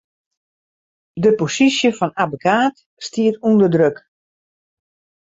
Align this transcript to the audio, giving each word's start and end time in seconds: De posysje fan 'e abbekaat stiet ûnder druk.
De 1.23 1.31
posysje 1.39 1.89
fan 1.97 2.11
'e 2.13 2.17
abbekaat 2.23 2.75
stiet 3.05 3.35
ûnder 3.47 3.69
druk. 3.73 3.97